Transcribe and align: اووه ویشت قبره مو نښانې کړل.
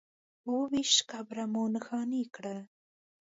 اووه 0.47 0.65
ویشت 0.71 0.99
قبره 1.11 1.43
مو 1.53 1.63
نښانې 1.73 2.21
کړل. 2.35 2.59